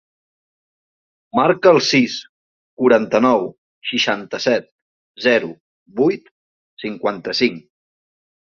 Marca 1.39 1.73
el 1.73 1.81
sis, 1.87 2.15
quaranta-nou, 2.83 3.45
seixanta-set, 3.91 4.67
zero, 5.29 5.53
vuit, 6.01 6.35
cinquanta-cinc. 6.87 7.63